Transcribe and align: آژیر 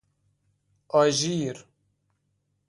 آژیر 0.93 1.65